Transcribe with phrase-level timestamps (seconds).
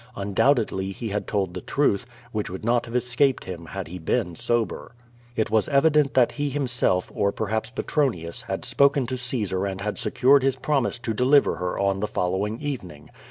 [0.15, 4.35] Undoubtedly he had told the truth, which would not have escaped him had he been
[4.35, 4.95] sober.
[5.35, 9.99] It was evident that he himself, or perhaps Petronius, had spoken to Caesar and had
[9.99, 13.11] secured his promise to deliver her on the following evening.